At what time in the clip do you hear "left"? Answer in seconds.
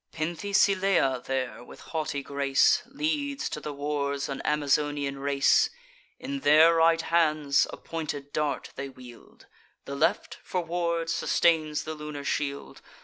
9.95-10.39